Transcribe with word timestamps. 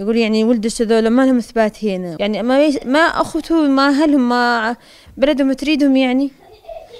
يقول 0.00 0.16
يعني 0.16 0.44
ولدش 0.44 0.82
هذول 0.82 1.08
ما 1.08 1.26
لهم 1.26 1.36
إثبات 1.36 1.84
هنا. 1.84 2.16
يعني 2.20 2.42
ما. 2.42 2.70
ما 2.84 2.98
أخوته 2.98 3.68
ما 3.68 3.88
أهلهم 3.88 4.28
ما 4.28 4.76
بلدهم 5.16 5.52
تريدهم 5.52 5.96
يعني؟ 5.96 6.30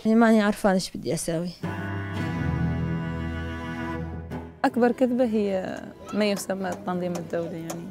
يعني 0.05 0.19
ماني 0.19 0.43
عارفة 0.43 0.73
إيش 0.73 0.91
بدي 0.97 1.15
أسوي. 1.15 1.51
أكبر 4.65 4.93
كذبة 4.93 5.25
هي 5.25 5.81
ما 6.13 6.25
يسمى 6.31 6.69
التنظيم 6.69 7.13
الدولي 7.13 7.61
يعني. 7.61 7.85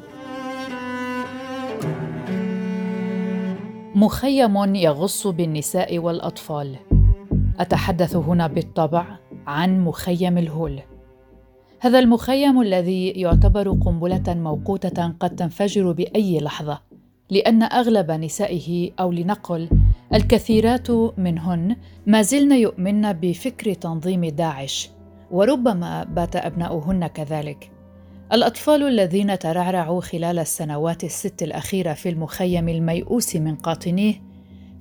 مخيم 3.96 4.76
يغص 4.76 5.28
بالنساء 5.28 5.99
والأطفال. 5.99 6.76
أتحدث 7.60 8.15
هنا 8.15 8.47
بالطبع 8.47 9.06
عن 9.47 9.79
مخيم 9.79 10.38
الهول. 10.38 10.81
هذا 11.84 12.00
المخيم 12.00 12.62
الذي 12.62 13.08
يعتبر 13.08 13.72
قنبلة 13.72 14.24
موقوتة 14.28 15.08
قد 15.08 15.36
تنفجر 15.36 15.92
بأي 15.92 16.40
لحظة 16.40 16.81
لأن 17.30 17.63
أغلب 17.63 18.12
نسائه 18.12 18.91
أو 18.99 19.12
لنقل 19.12 19.70
الكثيرات 20.13 20.91
منهن 21.17 21.76
ما 22.07 22.21
زلن 22.21 22.52
يؤمن 22.52 23.13
بفكر 23.13 23.73
تنظيم 23.73 24.26
داعش 24.26 24.90
وربما 25.31 26.04
بات 26.04 26.35
أبناؤهن 26.35 27.07
كذلك. 27.07 27.71
الأطفال 28.34 28.88
الذين 28.88 29.40
ترعرعوا 29.40 30.02
خلال 30.02 30.40
السنوات 30.40 31.04
الست 31.04 31.43
الأخيرة 31.43 31.93
في 31.93 32.09
المخيم 32.09 32.70
الميؤوس 32.70 33.35
من 33.35 33.55
قاطنيه 33.55 34.21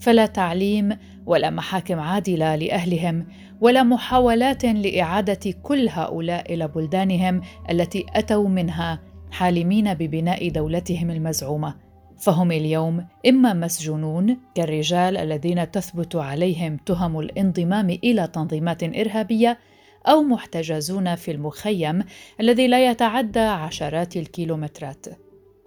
فلا 0.00 0.26
تعليم 0.26 0.96
ولا 1.26 1.50
محاكم 1.50 2.00
عادلة 2.00 2.56
لأهلهم 2.56 3.26
ولا 3.60 3.82
محاولات 3.82 4.64
لإعادة 4.64 5.52
كل 5.62 5.88
هؤلاء 5.88 6.54
إلى 6.54 6.68
بلدانهم 6.68 7.40
التي 7.70 8.06
أتوا 8.14 8.48
منها 8.48 9.00
حالمين 9.30 9.94
ببناء 9.94 10.48
دولتهم 10.48 11.10
المزعومة. 11.10 11.74
فهم 12.18 12.52
اليوم 12.52 13.06
إما 13.28 13.52
مسجونون 13.52 14.38
كالرجال 14.54 15.16
الذين 15.16 15.70
تثبت 15.70 16.16
عليهم 16.16 16.76
تهم 16.76 17.20
الانضمام 17.20 17.90
إلى 17.90 18.26
تنظيمات 18.26 18.82
إرهابية 18.82 19.58
أو 20.06 20.22
محتجزون 20.22 21.14
في 21.14 21.30
المخيم 21.30 22.04
الذي 22.40 22.66
لا 22.66 22.90
يتعدى 22.90 23.40
عشرات 23.40 24.16
الكيلومترات. 24.16 25.06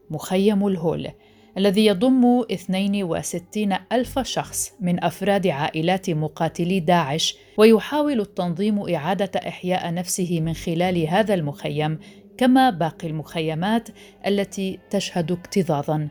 مخيم 0.09 0.67
الهول 0.67 1.07
الذي 1.57 1.85
يضم 1.85 2.43
62 2.51 3.77
ألف 3.91 4.19
شخص 4.19 4.73
من 4.79 5.03
أفراد 5.03 5.47
عائلات 5.47 6.09
مقاتلي 6.09 6.79
داعش 6.79 7.37
ويحاول 7.57 8.21
التنظيم 8.21 8.95
إعادة 8.95 9.31
إحياء 9.47 9.93
نفسه 9.93 10.41
من 10.41 10.53
خلال 10.53 11.07
هذا 11.07 11.33
المخيم 11.33 11.99
كما 12.37 12.69
باقي 12.69 13.07
المخيمات 13.07 13.89
التي 14.27 14.79
تشهد 14.89 15.31
اكتظاظا. 15.31 16.07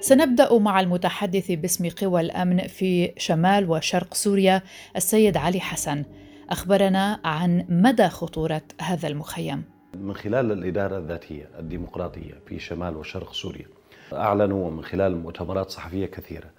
سنبدأ 0.00 0.58
مع 0.58 0.80
المتحدث 0.80 1.52
باسم 1.52 1.88
قوى 1.88 2.20
الأمن 2.20 2.66
في 2.66 3.12
شمال 3.16 3.70
وشرق 3.70 4.14
سوريا 4.14 4.62
السيد 4.96 5.36
علي 5.36 5.60
حسن. 5.60 6.04
أخبرنا 6.50 7.20
عن 7.24 7.64
مدى 7.68 8.08
خطورة 8.08 8.62
هذا 8.80 9.08
المخيم. 9.08 9.77
من 9.94 10.14
خلال 10.14 10.52
الإدارة 10.52 10.98
الذاتية 10.98 11.48
الديمقراطية 11.58 12.34
في 12.46 12.58
شمال 12.58 12.96
وشرق 12.96 13.32
سوريا 13.32 13.66
أعلنوا 14.12 14.70
من 14.70 14.84
خلال 14.84 15.16
مؤتمرات 15.16 15.70
صحفية 15.70 16.06
كثيرة 16.06 16.50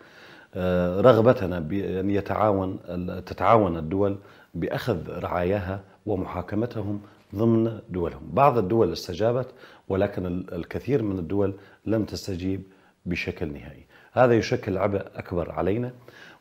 آه، 0.56 1.02
رغبتنا 1.02 1.60
بأن 1.60 2.10
يتعاون 2.10 2.80
تتعاون 3.26 3.78
الدول 3.78 4.18
بأخذ 4.54 5.20
رعاياها 5.20 5.82
ومحاكمتهم 6.06 7.02
ضمن 7.36 7.80
دولهم. 7.90 8.30
بعض 8.34 8.58
الدول 8.58 8.92
استجابت 8.92 9.48
ولكن 9.90 10.26
الكثير 10.52 11.04
من 11.04 11.20
الدول 11.20 11.54
لم 11.86 12.06
تستجيب 12.06 12.64
بشكل 13.06 13.54
نهائي. 13.54 13.86
هذا 14.12 14.34
يشكل 14.34 14.78
عبء 14.78 15.06
أكبر 15.16 15.52
علينا 15.52 15.92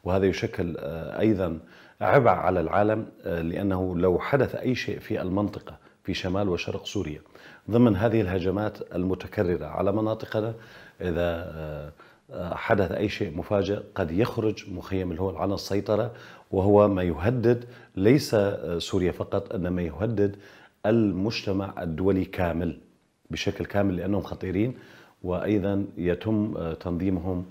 وهذا 0.04 0.26
يشكل 0.26 0.76
آه، 0.78 1.20
أيضا 1.20 1.58
عبء 2.00 2.30
على 2.30 2.60
العالم 2.60 3.06
آه، 3.24 3.42
لأنه 3.42 3.98
لو 3.98 4.18
حدث 4.18 4.54
أي 4.54 4.74
شيء 4.74 4.98
في 4.98 5.22
المنطقة 5.22 5.76
في 6.08 6.14
شمال 6.14 6.48
وشرق 6.48 6.86
سوريا. 6.86 7.20
ضمن 7.70 7.96
هذه 7.96 8.20
الهجمات 8.20 8.94
المتكررة 8.94 9.66
على 9.66 9.92
مناطقنا 9.92 10.54
إذا 11.00 11.52
آه، 12.32 12.54
حدث 12.54 12.92
أي 12.92 13.08
شيء 13.08 13.36
مفاجئ 13.36 13.80
قد 13.94 14.10
يخرج 14.10 14.70
مخيم 14.70 15.12
الهول 15.12 15.36
عن 15.36 15.52
السيطرة 15.52 16.12
وهو 16.50 16.88
ما 16.88 17.02
يهدد 17.02 17.64
ليس 17.96 18.36
سوريا 18.78 19.12
فقط 19.12 19.54
إنما 19.54 19.82
يهدد 19.82 20.36
المجتمع 20.86 21.82
الدولي 21.82 22.24
كامل 22.24 22.78
بشكل 23.30 23.64
كامل 23.64 23.96
لأنهم 23.96 24.22
خطيرين 24.22 24.74
وأيضا 25.22 25.86
يتم 25.96 26.72
تنظيمهم 26.72 27.44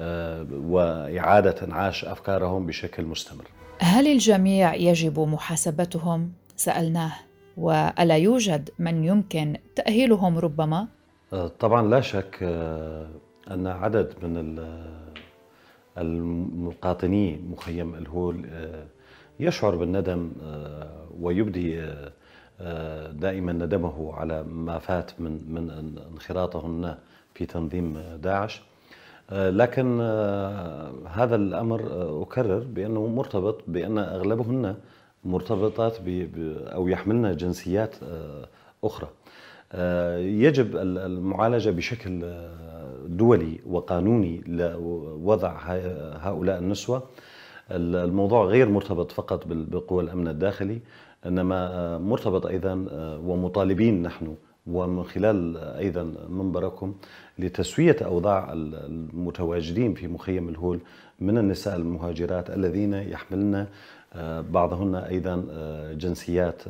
آه، 0.00 0.46
وإعادة 0.52 1.54
إنعاش 1.64 2.04
أفكارهم 2.04 2.66
بشكل 2.66 3.04
مستمر. 3.04 3.44
هل 3.78 4.06
الجميع 4.06 4.74
يجب 4.74 5.20
محاسبتهم؟ 5.20 6.32
سألناه. 6.56 7.31
وألا 7.56 8.16
يوجد 8.16 8.70
من 8.78 9.04
يمكن 9.04 9.56
تأهيلهم 9.76 10.38
ربما؟ 10.38 10.86
آه، 11.32 11.48
طبعا 11.48 11.88
لا 11.88 12.00
شك 12.00 12.38
آه، 12.42 13.08
أن 13.50 13.66
عدد 13.66 14.14
من 14.22 14.64
المقاطني 15.98 17.40
مخيم 17.50 17.94
الهول 17.94 18.46
يشعر 19.40 19.76
بالندم 19.76 20.32
ويبدي 21.20 21.86
دائما 23.12 23.52
ندمه 23.52 24.14
على 24.14 24.42
ما 24.42 24.78
فات 24.78 25.20
من 25.20 25.32
من 25.48 25.70
انخراطهن 26.10 26.94
في 27.34 27.46
تنظيم 27.46 27.98
داعش 28.22 28.62
لكن 29.32 30.00
هذا 31.06 31.36
الأمر 31.36 31.80
أكرر 32.22 32.58
بأنه 32.58 33.06
مرتبط 33.06 33.60
بأن 33.66 33.98
أغلبهن 33.98 34.76
مرتبطات 35.24 35.96
أو 36.66 36.88
يحملن 36.88 37.36
جنسيات 37.36 37.94
أخرى. 38.84 39.08
يجب 40.18 40.76
المعالجة 40.76 41.70
بشكل 41.70 42.34
دولي 43.06 43.60
وقانوني 43.66 44.42
لوضع 44.46 45.56
هؤلاء 46.16 46.58
النسوة. 46.58 47.02
الموضوع 47.70 48.44
غير 48.44 48.68
مرتبط 48.68 49.12
فقط 49.12 49.46
بقوى 49.46 50.02
الأمن 50.02 50.28
الداخلي 50.28 50.80
إنما 51.26 51.98
مرتبط 51.98 52.46
أيضا 52.46 52.86
ومطالبين 53.24 54.02
نحن 54.02 54.34
ومن 54.66 55.04
خلال 55.04 55.56
أيضا 55.56 56.14
منبركم 56.28 56.94
لتسوية 57.38 57.96
أوضاع 58.04 58.52
المتواجدين 58.52 59.94
في 59.94 60.08
مخيم 60.08 60.48
الهول 60.48 60.80
من 61.20 61.38
النساء 61.38 61.76
المهاجرات 61.76 62.50
الذين 62.50 62.94
يحملن 62.94 63.66
بعضهن 64.50 64.94
أيضا 64.94 65.46
جنسيات 65.92 66.62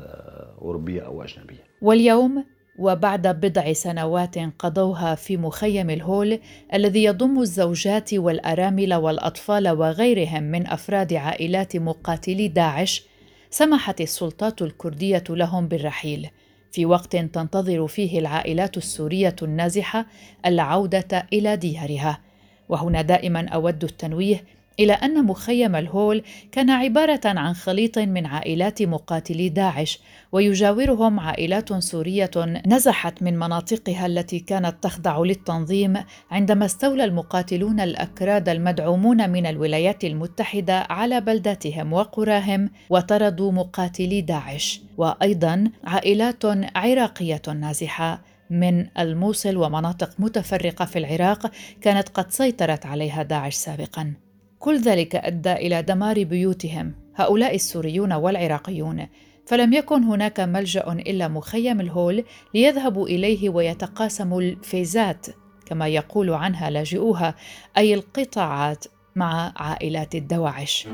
أوروبية 0.63 1.01
أو 1.01 1.23
أجنبية. 1.23 1.65
واليوم 1.83 2.45
وبعد 2.79 3.27
بضع 3.27 3.73
سنوات 3.73 4.39
قضوها 4.59 5.15
في 5.15 5.37
مخيم 5.37 5.91
الهول 5.91 6.39
الذي 6.75 7.05
يضم 7.05 7.41
الزوجات 7.41 8.15
والأرامل 8.15 8.95
والأطفال 8.95 9.69
وغيرهم 9.69 10.43
من 10.43 10.67
أفراد 10.67 11.13
عائلات 11.13 11.77
مقاتلي 11.77 12.49
داعش 12.49 13.05
سمحت 13.51 14.01
السلطات 14.01 14.63
الكردية 14.63 15.25
لهم 15.31 15.69
بالرحيل 15.69 16.29
في 16.73 16.87
وقت 16.87 17.17
تنتظر 17.17 17.87
فيه 17.87 18.19
العائلات 18.19 18.77
السورية 18.77 19.37
النازحة 19.43 20.07
العودة 20.47 21.27
إلى 21.33 21.57
ديارها 21.57 22.21
وهنا 22.69 23.03
دائما 23.03 23.49
أود 23.49 23.85
التنويه 23.85 24.45
إلى 24.81 24.93
أن 24.93 25.25
مخيم 25.25 25.77
الهول 25.77 26.23
كان 26.53 26.71
عبارة 26.71 27.21
عن 27.25 27.53
خليط 27.53 27.99
من 27.99 28.27
عائلات 28.27 28.83
مقاتلي 28.83 29.49
داعش 29.49 30.01
ويجاورهم 30.33 31.21
عائلات 31.21 31.73
سورية 31.73 32.31
نزحت 32.67 33.23
من 33.23 33.39
مناطقها 33.39 34.07
التي 34.07 34.39
كانت 34.39 34.75
تخضع 34.83 35.19
للتنظيم 35.19 35.95
عندما 36.31 36.65
استولى 36.65 37.05
المقاتلون 37.05 37.81
الأكراد 37.81 38.49
المدعومون 38.49 39.31
من 39.31 39.47
الولايات 39.47 40.05
المتحدة 40.05 40.87
على 40.91 41.21
بلداتهم 41.21 41.93
وقراهم 41.93 42.71
وطردوا 42.91 43.53
مقاتلي 43.53 44.21
داعش. 44.21 44.81
وأيضا 44.97 45.71
عائلات 45.85 46.45
عراقية 46.77 47.43
نازحة 47.61 48.23
من 48.51 48.87
الموصل 48.99 49.57
ومناطق 49.57 50.11
متفرقة 50.19 50.85
في 50.85 50.99
العراق 50.99 51.51
كانت 51.81 52.09
قد 52.09 52.31
سيطرت 52.31 52.87
عليها 52.87 53.23
داعش 53.23 53.55
سابقا. 53.55 54.15
كل 54.63 54.81
ذلك 54.81 55.17
أدى 55.17 55.53
إلى 55.53 55.83
دمار 55.83 56.25
بيوتهم 56.25 56.95
هؤلاء 57.15 57.55
السوريون 57.55 58.13
والعراقيون 58.13 59.07
فلم 59.47 59.73
يكن 59.73 60.03
هناك 60.03 60.41
ملجأ 60.41 60.93
إلا 60.93 61.29
مخيم 61.29 61.81
الهول 61.81 62.25
ليذهبوا 62.55 63.07
إليه 63.09 63.49
ويتقاسموا 63.49 64.41
الفيزات 64.41 65.27
كما 65.67 65.89
يقول 65.89 66.31
عنها 66.31 66.71
لاجئوها 66.71 67.35
أي 67.77 67.95
القطاعات 67.95 68.85
مع 69.17 69.53
عائلات 69.57 70.15
الدواعش 70.15 70.89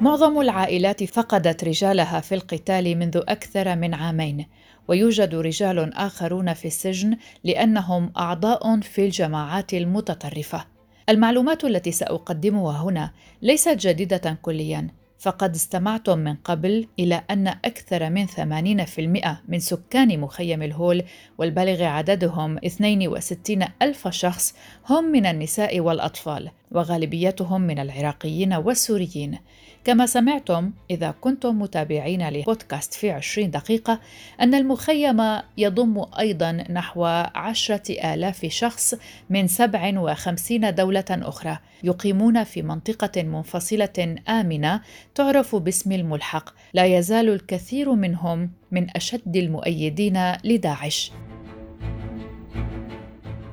معظم 0.00 0.40
العائلات 0.40 1.04
فقدت 1.04 1.64
رجالها 1.64 2.20
في 2.20 2.34
القتال 2.34 2.98
منذ 2.98 3.16
أكثر 3.16 3.76
من 3.76 3.94
عامين 3.94 4.46
ويوجد 4.88 5.34
رجال 5.34 5.94
آخرون 5.94 6.54
في 6.54 6.64
السجن 6.64 7.16
لأنهم 7.44 8.12
أعضاء 8.16 8.80
في 8.80 9.04
الجماعات 9.04 9.74
المتطرفة. 9.74 10.71
المعلومات 11.08 11.64
التي 11.64 11.92
سأقدمها 11.92 12.82
هنا 12.82 13.10
ليست 13.42 13.76
جديدة 13.86 14.38
كلياً، 14.42 14.88
فقد 15.18 15.54
استمعتم 15.54 16.18
من 16.18 16.34
قبل 16.34 16.86
إلى 16.98 17.22
أن 17.30 17.48
أكثر 17.48 18.10
من 18.10 18.26
80% 18.26 19.42
من 19.48 19.58
سكان 19.58 20.20
مخيم 20.20 20.62
الهول 20.62 21.02
والبالغ 21.38 21.82
عددهم 21.82 22.58
62 22.64 23.64
ألف 23.82 24.08
شخص 24.08 24.54
هم 24.88 25.04
من 25.04 25.26
النساء 25.26 25.80
والأطفال 25.80 26.50
وغالبيتهم 26.70 27.60
من 27.60 27.78
العراقيين 27.78 28.54
والسوريين. 28.54 29.38
كما 29.84 30.06
سمعتم 30.06 30.70
إذا 30.90 31.14
كنتم 31.20 31.58
متابعين 31.58 32.28
لبودكاست 32.28 32.94
في 32.94 33.10
عشرين 33.10 33.50
دقيقة 33.50 34.00
أن 34.40 34.54
المخيم 34.54 35.40
يضم 35.58 36.04
أيضا 36.18 36.52
نحو 36.52 37.04
عشرة 37.34 38.14
آلاف 38.14 38.46
شخص 38.46 38.94
من 39.30 39.46
سبع 39.46 39.98
وخمسين 39.98 40.74
دولة 40.74 41.04
أخرى 41.10 41.58
يقيمون 41.84 42.44
في 42.44 42.62
منطقة 42.62 43.22
منفصلة 43.22 44.16
آمنة 44.28 44.80
تعرف 45.14 45.56
باسم 45.56 45.92
الملحق. 45.92 46.54
لا 46.74 46.84
يزال 46.84 47.28
الكثير 47.28 47.92
منهم 47.92 48.50
من 48.70 48.96
أشد 48.96 49.36
المؤيدين 49.36 50.32
لداعش. 50.44 51.12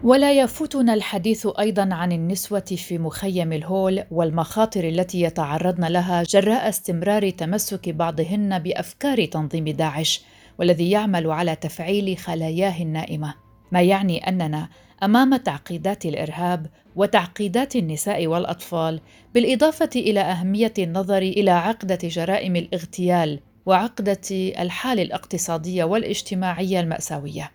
ولا 0.04 0.34
يفوتنا 0.34 0.94
الحديث 0.94 1.48
أيضا 1.60 1.90
عن 1.94 2.12
النسوة 2.12 2.60
في 2.60 2.98
مخيم 2.98 3.54
الهول 3.54 4.04
والمخاطر 4.12 4.88
التي 4.88 5.22
يتعرضن 5.22 5.86
لها 5.86 6.24
جراء 6.24 6.70
استمرار 6.70 7.30
تمسك 7.30 7.90
بعضهن 7.90 8.60
بأفكار 8.60 9.26
تنظيم 9.26 9.64
داعش 9.64 10.22
والذي 10.60 10.92
يعمل 10.92 11.32
على 11.32 11.56
تفعيل 11.56 12.18
خلاياه 12.18 12.82
النائمة. 12.82 13.34
ما 13.72 13.82
يعني 13.82 14.28
أننا 14.28 14.70
أمام 15.04 15.36
تعقيدات 15.36 16.06
الإرهاب 16.06 16.68
وتعقيدات 16.96 17.76
النساء 17.76 18.28
والأطفال 18.28 19.00
بالإضافة 19.34 19.90
إلى 19.96 20.20
أهمية 20.20 20.74
النظر 20.80 21.22
إلى 21.22 21.52
عقدة 21.52 22.00
جرائم 22.04 22.56
الاغتيال 22.56 23.40
وعقدة 23.66 24.22
الحال 24.60 25.00
الاقتصادية 25.00 25.84
والاجتماعية 25.84 26.80
المأساوية. 26.80 27.52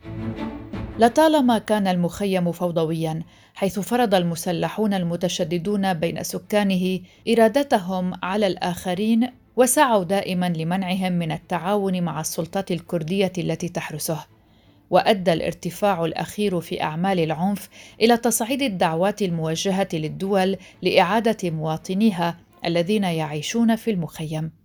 لطالما 0.98 1.58
كان 1.58 1.86
المخيم 1.86 2.52
فوضويا 2.52 3.22
حيث 3.54 3.78
فرض 3.78 4.14
المسلحون 4.14 4.94
المتشددون 4.94 5.94
بين 5.94 6.22
سكانه 6.22 7.00
إرادتهم 7.28 8.12
على 8.22 8.46
الآخرين 8.46 9.28
وسعوا 9.56 10.04
دائما 10.04 10.48
لمنعهم 10.48 11.12
من 11.12 11.32
التعاون 11.32 12.02
مع 12.02 12.20
السلطات 12.20 12.72
الكردية 12.72 13.32
التي 13.38 13.68
تحرسه. 13.68 14.26
وأدى 14.90 15.32
الارتفاع 15.32 16.04
الأخير 16.04 16.60
في 16.60 16.82
أعمال 16.82 17.20
العنف 17.20 17.68
إلى 18.00 18.16
تصعيد 18.16 18.62
الدعوات 18.62 19.22
الموجهة 19.22 19.88
للدول 19.92 20.56
لإعادة 20.82 21.50
مواطنيها 21.50 22.36
الذين 22.64 23.04
يعيشون 23.04 23.76
في 23.76 23.90
المخيم. 23.90 24.63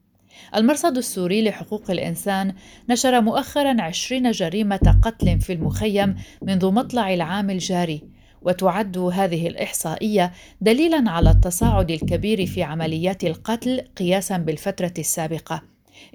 المرصد 0.56 0.98
السوري 0.98 1.44
لحقوق 1.44 1.92
الإنسان 1.92 2.54
نشر 2.90 3.22
مؤخرا 3.22 3.81
عشرين 3.81 4.31
جريمة 4.31 5.00
قتل 5.02 5.40
في 5.42 5.54
المخيم 5.54 6.16
منذ 6.42 6.72
مطلع 6.72 7.14
العام 7.14 7.50
الجاري 7.50 8.02
وتعد 8.42 8.98
هذه 8.98 9.48
الإحصائية 9.48 10.31
دليلا 10.62 11.12
على 11.12 11.30
التصاعد 11.30 11.92
الكبير 11.92 12.46
في 12.46 12.64
عمليات 12.64 13.24
القتل 13.24 13.81
قياسا 13.98 14.38
بالفترة 14.38 14.94
السابقة 15.00 15.62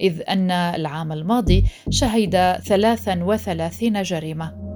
إذ 0.00 0.22
أن 0.28 0.50
العام 0.50 1.12
الماضي 1.12 1.64
شهد 1.90 2.58
33 2.64 4.02
جريمة. 4.02 4.74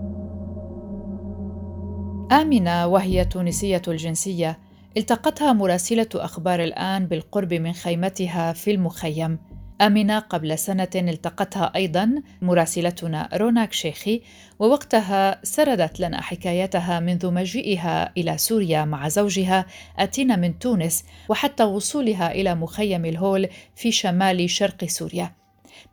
آمنة 2.33 2.87
وهي 2.87 3.25
تونسية 3.25 3.83
الجنسية 3.89 4.59
التقتها 4.97 5.53
مراسلة 5.53 6.09
أخبار 6.15 6.65
الآن 6.65 7.07
بالقرب 7.07 7.55
من 7.55 7.73
خيمتها 7.73 8.53
في 8.53 8.71
المخيم. 8.71 9.39
آمنة 9.81 10.19
قبل 10.19 10.59
سنة 10.59 10.89
التقتها 10.95 11.73
أيضا 11.77 12.23
مراسلتنا 12.43 13.29
روناك 13.35 13.73
شيخي 13.73 14.23
ووقتها 14.59 15.41
سردت 15.43 16.01
لنا 16.01 16.21
حكايتها 16.21 17.01
منذ 17.01 17.31
مجيئها 17.31 18.13
إلى 18.17 18.39
سوريا 18.39 18.85
مع 18.85 19.09
زوجها 19.09 19.67
آتينا 19.99 20.37
من 20.37 20.59
تونس 20.59 21.05
وحتى 21.29 21.65
وصولها 21.65 22.33
إلى 22.33 22.55
مخيم 22.55 23.05
الهول 23.05 23.49
في 23.77 23.93
شمال 23.93 24.51
شرق 24.51 24.85
سوريا. 24.85 25.33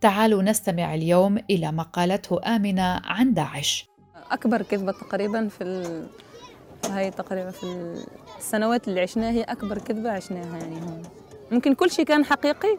تعالوا 0.02 0.42
نستمع 0.42 0.96
اليوم 0.96 1.38
إلى 1.50 1.72
ما 1.72 1.84
قالته 1.84 2.56
آمنة 2.56 3.02
عن 3.04 3.34
داعش. 3.34 3.86
أكبر 4.32 4.62
كذبة 4.62 4.92
تقريبا 4.92 5.48
في 5.48 5.64
هاي 6.92 7.12
تقريبا 7.12 7.52
في 7.52 7.96
السنوات 8.38 8.88
اللي 8.88 9.02
عشناها 9.02 9.32
هي 9.32 9.44
أكبر 9.44 9.78
كذبة 9.78 10.12
عشناها 10.12 10.58
يعني 10.58 10.76
هون. 10.76 11.04
ممكن 11.52 11.74
كل 11.74 11.92
شيء 11.92 12.06
كان 12.06 12.26
حقيقي 12.26 12.78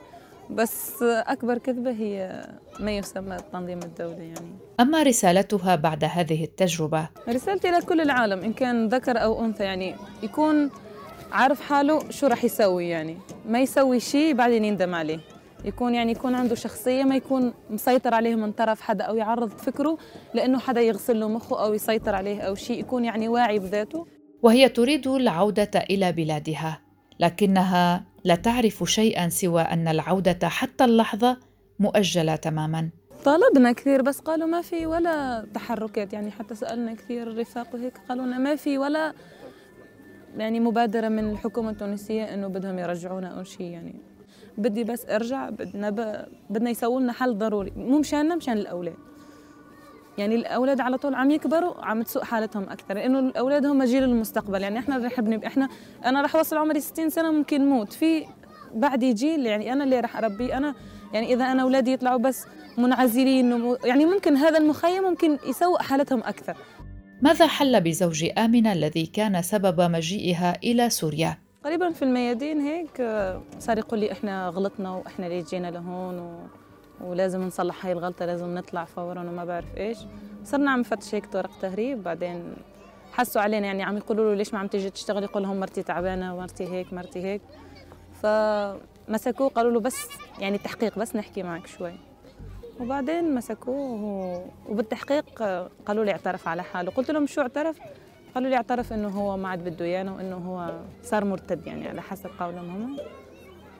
بس 0.50 1.02
أكبر 1.02 1.58
كذبة 1.58 1.90
هي 1.90 2.46
ما 2.80 2.96
يسمى 2.96 3.36
التنظيم 3.36 3.78
الدولي 3.78 4.28
يعني. 4.28 4.56
أما 4.80 5.02
رسالتها 5.02 5.76
بعد 5.76 6.04
هذه 6.04 6.44
التجربة؟ 6.44 7.08
رسالتي 7.28 7.68
لكل 7.70 8.00
العالم 8.00 8.40
إن 8.40 8.52
كان 8.52 8.88
ذكر 8.88 9.22
أو 9.22 9.44
أنثى 9.44 9.64
يعني 9.64 9.94
يكون 10.22 10.70
عارف 11.32 11.60
حاله 11.60 12.10
شو 12.10 12.26
راح 12.26 12.44
يسوي 12.44 12.88
يعني. 12.88 13.16
ما 13.48 13.60
يسوي 13.60 14.00
شيء 14.00 14.34
بعدين 14.34 14.64
يندم 14.64 14.94
عليه. 14.94 15.20
يكون 15.66 15.94
يعني 15.94 16.12
يكون 16.12 16.34
عنده 16.34 16.54
شخصية 16.54 17.04
ما 17.04 17.16
يكون 17.16 17.54
مسيطر 17.70 18.14
عليه 18.14 18.34
من 18.34 18.52
طرف 18.52 18.80
حدا 18.80 19.04
أو 19.04 19.16
يعرض 19.16 19.50
فكره 19.50 19.98
لأنه 20.34 20.58
حدا 20.58 20.80
يغسل 20.80 21.20
له 21.20 21.28
مخه 21.28 21.64
أو 21.64 21.74
يسيطر 21.74 22.14
عليه 22.14 22.40
أو 22.40 22.54
شيء 22.54 22.80
يكون 22.80 23.04
يعني 23.04 23.28
واعي 23.28 23.58
بذاته. 23.58 24.06
وهي 24.42 24.68
تريد 24.68 25.06
العودة 25.06 25.70
إلى 25.90 26.12
بلادها 26.12 26.80
لكنها 27.20 28.04
لا 28.24 28.34
تعرف 28.34 28.84
شيئا 28.84 29.28
سوى 29.28 29.62
أن 29.62 29.88
العودة 29.88 30.48
حتى 30.48 30.84
اللحظة 30.84 31.36
مؤجلة 31.78 32.36
تماما. 32.36 32.90
طالبنا 33.24 33.72
كثير 33.72 34.02
بس 34.02 34.20
قالوا 34.20 34.46
ما 34.46 34.62
في 34.62 34.86
ولا 34.86 35.46
تحركات 35.54 36.12
يعني 36.12 36.30
حتى 36.30 36.54
سألنا 36.54 36.94
كثير 36.94 37.30
الرفاق 37.30 37.74
وهيك 37.74 37.98
قالوا 38.08 38.26
لنا 38.26 38.38
ما 38.38 38.56
في 38.56 38.78
ولا 38.78 39.12
يعني 40.36 40.60
مبادرة 40.60 41.08
من 41.08 41.30
الحكومة 41.30 41.70
التونسية 41.70 42.34
إنه 42.34 42.48
بدهم 42.48 42.78
يرجعونا 42.78 43.28
أو 43.28 43.42
شيء 43.42 43.66
يعني. 43.66 44.15
بدي 44.58 44.84
بس 44.84 45.06
ارجع 45.06 45.50
بدنا 45.50 45.90
ب... 45.90 46.26
بدنا 46.50 46.70
يسووا 46.70 47.00
لنا 47.00 47.12
حل 47.12 47.38
ضروري. 47.38 47.72
مو 47.76 47.98
مشاننا 47.98 48.36
مشان 48.36 48.58
الأولاد. 48.58 48.96
يعني 50.18 50.34
الأولاد 50.34 50.80
على 50.80 50.98
طول 50.98 51.14
عم 51.14 51.30
يكبروا 51.30 51.84
عم 51.84 52.02
تسوء 52.02 52.24
حالتهم 52.24 52.62
أكثر 52.62 52.94
لأنه 52.94 53.18
الأولاد 53.18 53.66
هم 53.66 53.82
جيل 53.82 54.04
المستقبل. 54.04 54.62
يعني 54.62 54.78
إحنا 54.78 54.96
رح 54.96 55.18
نبني 55.18 55.46
إحنا 55.46 55.68
أنا 56.04 56.22
رح 56.22 56.36
اوصل 56.36 56.56
عمري 56.56 56.80
60 56.80 57.10
سنة 57.10 57.30
ممكن 57.30 57.66
موت. 57.66 57.92
في 57.92 58.24
بعدي 58.74 59.12
جيل 59.12 59.46
يعني 59.46 59.72
أنا 59.72 59.84
اللي 59.84 60.00
رح 60.00 60.16
اربيه 60.16 60.56
أنا 60.56 60.74
يعني 61.12 61.34
إذا 61.34 61.44
أنا 61.44 61.62
أولادي 61.62 61.92
يطلعوا 61.92 62.18
بس 62.18 62.46
منعزلين 62.78 63.76
يعني 63.84 64.06
ممكن 64.06 64.36
هذا 64.36 64.58
المخيم 64.58 65.02
ممكن 65.02 65.38
يسوء 65.48 65.78
حالتهم 65.78 66.20
أكثر. 66.20 66.56
ماذا 67.22 67.46
حل 67.46 67.80
بزوج 67.80 68.24
آمنة 68.38 68.72
الذي 68.72 69.06
كان 69.06 69.42
سبب 69.42 69.80
مجيئها 69.80 70.58
إلى 70.64 70.90
سوريا؟ 70.90 71.38
قريبا 71.66 71.90
في 71.90 72.02
الميادين 72.02 72.60
هيك 72.60 73.00
آه، 73.00 73.42
صار 73.58 73.78
يقول 73.78 73.98
لي 74.00 74.12
إحنا 74.12 74.48
غلطنا 74.48 74.90
وإحنا 74.90 75.26
اللي 75.26 75.42
جينا 75.42 75.70
لهون 75.70 76.18
و... 76.18 76.46
ولازم 77.00 77.42
نصلح 77.42 77.86
هاي 77.86 77.92
الغلطة 77.92 78.24
لازم 78.24 78.54
نطلع 78.54 78.84
فورا 78.84 79.20
وما 79.20 79.44
بعرف 79.44 79.76
إيش. 79.76 79.98
صرنا 80.44 80.70
عم 80.70 80.80
نفتش 80.80 81.14
هيك 81.14 81.26
طرق 81.26 81.50
تهريب 81.60 82.02
بعدين 82.02 82.56
حسوا 83.12 83.42
علينا 83.42 83.66
يعني 83.66 83.82
عم 83.82 83.96
يقولوا 83.96 84.30
له 84.30 84.34
ليش 84.34 84.54
ما 84.54 84.58
عم 84.58 84.66
تيجي 84.66 84.90
تشتغل 84.90 85.22
يقول 85.22 85.42
لهم 85.42 85.60
مرتي 85.60 85.82
تعبانة 85.82 86.36
مرتي 86.36 86.72
هيك 86.72 86.92
مرتي 86.92 87.22
هيك. 87.22 87.42
فمسكوه 88.22 89.48
قالوا 89.48 89.72
له 89.72 89.80
بس 89.80 90.08
يعني 90.38 90.58
تحقيق 90.58 90.98
بس 90.98 91.16
نحكي 91.16 91.42
معك 91.42 91.66
شوي. 91.66 91.94
وبعدين 92.80 93.34
مسكوه 93.34 94.50
وبالتحقيق 94.68 95.42
قالوا 95.86 96.04
لي 96.04 96.12
اعترف 96.12 96.48
على 96.48 96.62
حاله. 96.62 96.90
قلت 96.90 97.10
لهم 97.10 97.26
شو 97.26 97.40
اعترف؟ 97.40 97.78
قالوا 98.36 98.50
لي 98.50 98.56
اعترف 98.56 98.92
إنه 98.92 99.08
هو 99.08 99.36
ما 99.36 99.48
عاد 99.48 99.64
بده 99.68 99.84
إيانا 99.84 100.12
وإنه 100.12 100.36
هو 100.36 100.80
صار 101.02 101.24
مرتد 101.24 101.66
يعني 101.66 101.88
على 101.88 102.02
حسب 102.02 102.30
قولهم 102.40 102.70
هم. 102.70 102.96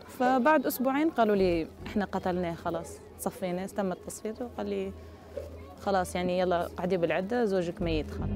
فبعد 0.09 0.67
أسبوعين 0.67 1.11
قالوا 1.11 1.37
لي 1.37 1.67
إحنا 1.87 2.05
قتلناه 2.05 2.55
خلاص 2.55 2.99
صفيناه 3.19 3.67
تم 3.67 3.93
تصفيته 3.93 4.49
قال 4.59 4.67
لي 4.69 4.93
خلاص 5.81 6.15
يعني 6.15 6.39
يلا 6.39 6.69
قعدي 6.77 6.97
بالعدة 6.97 7.45
زوجك 7.45 7.83
ميت 7.83 8.11
خلاص. 8.11 8.29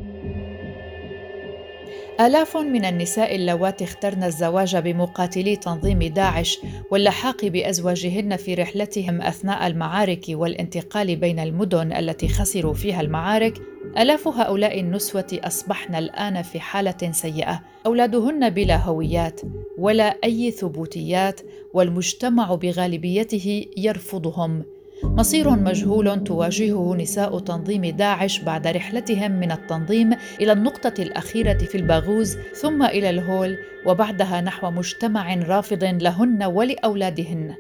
آلاف 2.21 2.57
من 2.57 2.85
النساء 2.85 3.35
اللواتي 3.35 3.85
اخترن 3.85 4.25
الزواج 4.25 4.77
بمقاتلي 4.77 5.57
تنظيم 5.57 5.99
داعش 5.99 6.59
واللحاق 6.91 7.45
بأزواجهن 7.45 8.37
في 8.37 8.55
رحلتهم 8.55 9.23
أثناء 9.23 9.67
المعارك 9.67 10.25
والانتقال 10.29 11.17
بين 11.17 11.39
المدن 11.39 11.93
التي 11.93 12.29
خسروا 12.29 12.75
فيها 12.75 13.01
المعارك 13.01 13.59
آلاف 13.99 14.29
هؤلاء 14.29 14.81
النسوة 14.81 15.39
أصبحن 15.45 15.95
الآن 15.95 16.43
في 16.43 16.61
حالة 16.61 17.13
سيئة، 17.13 17.63
أولادهن 17.87 18.51
بلا 18.51 18.77
هويات 18.77 19.41
ولا 19.79 20.17
أي 20.25 20.51
ثبوتيات، 20.51 21.41
والمجتمع 21.75 22.55
بغالبيته 22.55 23.67
يرفضهم. 23.77 24.63
مصير 25.05 25.51
مجهول 25.51 26.25
تواجهه 26.25 26.97
نساء 26.97 27.39
تنظيم 27.39 27.87
داعش 27.87 28.41
بعد 28.41 28.67
رحلتهم 28.67 29.33
من 29.33 29.53
التنظيم 29.53 30.11
إلى 30.41 30.53
النقطة 30.53 31.03
الأخيرة 31.03 31.59
في 31.59 31.75
الباغوز 31.75 32.37
ثم 32.55 32.83
إلى 32.83 33.11
الهول 33.11 33.59
وبعدها 33.87 34.41
نحو 34.41 34.71
مجتمع 34.71 35.35
رافض 35.35 35.85
لهن 35.85 36.43
ولأولادهن. 36.43 37.55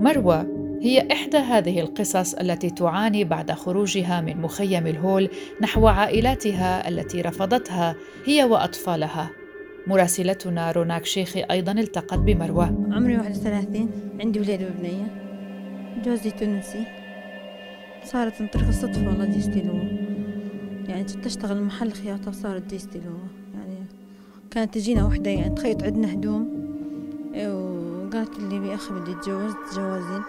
مروة 0.00 0.46
هي 0.82 1.08
إحدى 1.12 1.36
هذه 1.36 1.80
القصص 1.80 2.34
التي 2.34 2.70
تعاني 2.70 3.24
بعد 3.24 3.52
خروجها 3.52 4.20
من 4.20 4.40
مخيم 4.40 4.86
الهول 4.86 5.28
نحو 5.60 5.86
عائلاتها 5.86 6.88
التي 6.88 7.20
رفضتها 7.20 7.94
هي 8.26 8.44
وأطفالها. 8.44 9.30
مراسلتنا 9.86 10.72
روناك 10.72 11.04
شيخي 11.04 11.42
أيضا 11.50 11.72
التقت 11.72 12.18
بمروة. 12.18 12.66
عمري 12.92 13.16
31 13.16 13.90
عندي 14.20 14.40
ولاد 14.40 14.62
وبنية. 14.62 15.21
جوزي 16.04 16.30
تونسي. 16.30 16.84
صارت 18.04 18.40
عن 18.40 18.46
طريق 18.46 18.68
الصدفة 18.68 19.08
والله 19.08 19.24
جيستي 19.24 19.60
له. 19.60 19.88
يعني 20.88 21.04
كنت 21.04 21.26
أشتغل 21.26 21.62
محل 21.62 21.92
خياطة 21.92 22.28
وصارت 22.28 22.70
جيستي 22.70 22.98
له. 22.98 23.18
يعني 23.54 23.86
كانت 24.50 24.74
تجينا 24.74 25.04
وحدة 25.06 25.30
يعني 25.30 25.54
تخيط 25.54 25.82
عندنا 25.82 26.12
هدوم. 26.12 26.48
وقالت 27.36 28.38
لي 28.38 28.58
بأخي 28.58 28.94
بدي 28.94 29.12
أتجوز 29.12 29.52
تجوزين. 29.70 30.22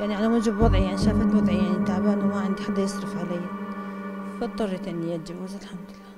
يعني 0.00 0.14
على 0.14 0.28
موجب 0.28 0.60
وضعي 0.60 0.82
يعني 0.82 0.98
شافت 0.98 1.34
وضعي 1.34 1.56
يعني 1.56 1.84
تعبان 1.84 2.18
وما 2.18 2.40
عندي 2.40 2.62
حدا 2.62 2.82
يصرف 2.82 3.16
علي. 3.16 3.40
فاضطريت 4.40 4.88
إني 4.88 5.14
أتجوز 5.14 5.54
الحمد 5.54 5.88
لله. 5.90 6.08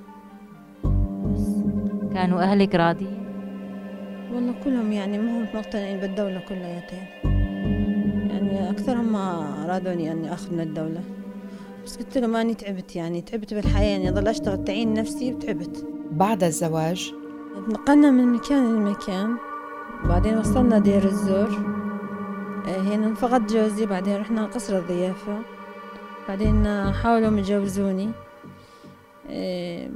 بس. 1.33 1.63
كانوا 2.13 2.41
أهلك 2.41 2.75
راضيين؟ 2.75 3.25
والله 4.33 4.53
كلهم 4.63 4.91
يعني 4.91 5.17
ما 5.17 5.37
هم 5.37 5.47
مقتنعين 5.53 5.99
بالدولة 5.99 6.39
كلياتين. 6.39 6.99
يعني 7.23 7.30
أكثرهم 8.81 9.13
ما 9.13 9.65
رادوني 9.67 10.11
أني 10.11 10.33
أخذ 10.33 10.53
من 10.53 10.59
الدولة. 10.59 11.01
بس 11.85 11.97
قلت 11.97 12.17
لهم 12.17 12.35
أني 12.35 12.53
تعبت 12.53 12.95
يعني 12.95 13.21
تعبت 13.21 13.53
بالحياة 13.53 13.89
يعني. 13.89 14.09
أضل 14.09 14.27
أشتغل 14.27 14.63
تعين 14.63 14.93
نفسي 14.93 15.33
وتعبت. 15.33 15.85
بعد 16.11 16.43
الزواج؟ 16.43 17.13
نقلنا 17.67 18.11
من 18.11 18.33
مكان 18.33 18.75
لمكان. 18.75 19.37
بعدين 20.05 20.37
وصلنا 20.37 20.79
دير 20.79 21.05
الزور. 21.05 21.49
آه، 22.67 22.81
هنا 22.81 23.15
فقد 23.15 23.47
جوزي 23.47 23.85
بعدين 23.85 24.17
رحنا 24.17 24.45
قصر 24.45 24.77
الضيافة. 24.77 25.39
بعدين 26.27 26.91
حاولوا 26.91 27.39
يجوزوني 27.39 28.09
آه، 29.29 29.89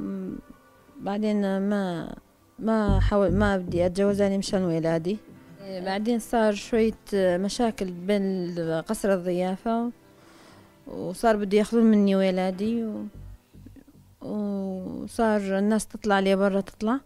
بعدين 1.01 1.41
ما 1.69 2.15
ما 2.59 2.99
حاول 2.99 3.35
ما 3.35 3.57
بدي 3.57 3.85
أتجوز 3.85 4.21
يعني 4.21 4.37
مشان 4.37 4.63
ولادي. 4.63 5.17
بعدين 5.65 6.19
صار 6.19 6.53
شوية 6.53 6.93
مشاكل 7.13 7.91
بين 7.91 8.55
قصر 8.81 9.13
الضيافة 9.13 9.91
وصار 10.87 11.35
بده 11.35 11.57
ياخذون 11.57 11.83
مني 11.83 12.15
ولادي 12.15 12.85
و... 12.85 13.05
وصار 14.21 15.57
الناس 15.59 15.87
تطلع 15.87 16.19
لي 16.19 16.35
برا 16.35 16.61
تطلع 16.61 16.99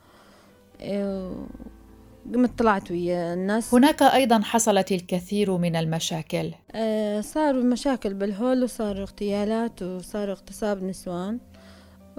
قمت 2.33 2.59
طلعت 2.59 2.91
ويا 2.91 3.33
الناس. 3.33 3.73
هناك 3.73 4.03
أيضا 4.03 4.39
حصلت 4.39 4.91
الكثير 4.91 5.57
من 5.57 5.75
المشاكل. 5.75 6.51
آه 6.71 7.21
صاروا 7.21 7.63
مشاكل 7.63 8.13
بالهول 8.13 8.63
وصاروا 8.63 9.01
اغتيالات 9.01 9.83
وصار 9.83 10.31
اغتصاب 10.31 10.83
نسوان. 10.83 11.39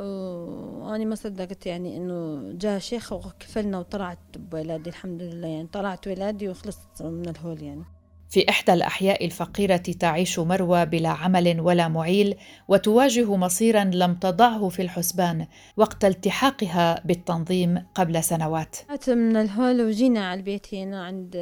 وأنا 0.01 1.05
ما 1.05 1.15
صدقت 1.15 1.67
يعني 1.67 1.97
إنه 1.97 2.53
جاء 2.53 2.79
شيخ 2.79 3.13
وكفلنا 3.13 3.79
وطلعت 3.79 4.19
بولادي 4.37 4.91
الحمد 4.91 5.23
لله 5.23 5.49
يعني. 5.49 5.69
طلعت 5.73 6.07
ولادي 6.07 6.49
وخلصت 6.49 7.03
من 7.03 7.29
الهول 7.29 7.63
يعني. 7.63 7.85
في 8.31 8.49
إحدى 8.49 8.73
الأحياء 8.73 9.25
الفقيرة 9.25 9.77
تعيش 9.77 10.39
مروى 10.39 10.87
بلا 10.87 11.09
عمل 11.09 11.61
ولا 11.61 11.89
معيل 11.89 12.35
وتواجه 12.69 13.37
مصيرا 13.37 13.85
لم 13.85 14.15
تضعه 14.15 14.69
في 14.69 14.83
الحسبان 14.83 15.47
وقت 15.77 16.05
التحاقها 16.05 17.03
بالتنظيم 17.05 17.87
قبل 17.95 18.25
سنوات. 18.25 18.77
من 19.09 19.37
الهول 19.37 19.81
وجينا 19.81 20.29
على 20.29 20.39
البيت 20.39 20.75
هنا 20.75 21.05
عند 21.05 21.37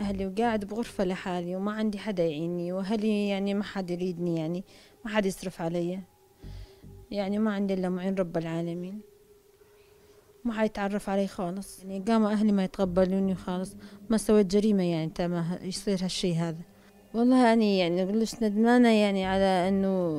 أهلي 0.00 0.26
وقاعد 0.26 0.64
بغرفة 0.64 1.04
لحالي 1.04 1.56
وما 1.56 1.72
عندي 1.72 1.98
حدا 1.98 2.24
يعيني 2.24 2.72
وأهلي 2.72 3.28
يعني 3.28 3.54
ما 3.54 3.64
حد 3.64 3.90
يريدني 3.90 4.38
يعني 4.38 4.64
ما 5.04 5.10
حد 5.10 5.26
يصرف 5.26 5.60
علي. 5.60 6.00
يعني 7.14 7.38
ما 7.38 7.52
عندي 7.54 7.74
إلا 7.74 7.88
معين 7.88 8.14
رب 8.14 8.36
العالمين. 8.36 9.00
ما 10.44 10.52
حيتعرف 10.52 11.08
علي 11.08 11.26
خالص. 11.26 11.82
يعني 11.82 12.04
قاموا 12.08 12.30
أهلي 12.30 12.52
ما 12.52 12.64
يتقبلوني 12.64 13.34
خالص. 13.34 13.76
ما 14.10 14.16
سويت 14.16 14.46
جريمة 14.46 14.82
يعني 14.82 15.10
تما 15.10 15.58
يصير 15.62 16.04
هالشي 16.04 16.34
هذا. 16.34 16.60
والله 17.14 17.52
أني 17.52 17.78
يعني 17.78 18.02
أقولش 18.02 18.34
ندمانة 18.42 18.88
يعني 18.88 19.24
على 19.26 19.68
أنه 19.68 20.14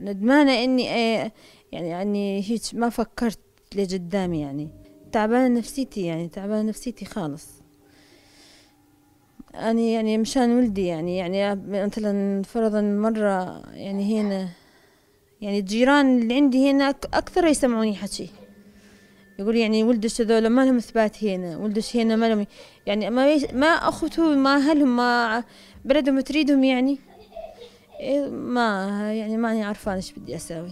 ندمانة 0.00 0.64
إني 0.64 0.94
إيه 0.94 1.32
يعني 1.72 2.02
أني 2.02 2.50
هيك 2.50 2.62
ما 2.72 2.88
فكرت 2.88 3.38
لقدام 3.76 4.34
يعني. 4.34 4.68
تعبانة 5.12 5.58
نفسيتي 5.58 6.06
يعني 6.06 6.28
تعبانة 6.28 6.62
نفسيتي 6.62 7.04
خالص. 7.04 7.62
أنا 9.54 9.80
يعني 9.80 10.18
مشان 10.18 10.58
ولدي 10.58 10.86
يعني 10.86 11.16
يعني 11.16 11.54
مثلا 11.68 12.42
فرضا 12.42 12.80
مرة 12.80 13.62
يعني 13.70 14.20
هنا 14.20 14.48
يعني 15.44 15.58
الجيران 15.58 16.22
اللي 16.22 16.34
عندي 16.34 16.70
هنا 16.70 16.94
أكثر 17.14 17.46
يسمعوني 17.46 17.94
حكي. 17.94 18.30
يقول 19.38 19.56
يعني 19.56 19.82
ولدش 19.82 20.20
هذول 20.20 20.46
ما 20.46 20.64
لهم 20.64 20.76
إثبات 20.76 21.24
هنا 21.24 21.56
ولدش 21.56 21.96
هنا 21.96 22.16
ما 22.16 22.28
لهم 22.28 22.46
يعني 22.86 23.10
ما 23.10 23.36
ما 23.52 23.66
اخوته 23.66 24.22
ما 24.22 24.56
أهلهم 24.56 24.96
ما 24.96 25.44
بلدهم 25.84 26.20
تريدهم 26.20 26.64
يعني؟ 26.64 26.98
إيه، 28.00 28.28
ما 28.28 29.12
يعني 29.14 29.36
ماني 29.36 29.64
عارفة 29.64 29.94
إيش 29.94 30.12
بدي 30.12 30.36
أسوي. 30.36 30.70